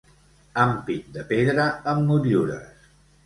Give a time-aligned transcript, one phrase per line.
[0.63, 2.91] Ampit de pedra amb motllures.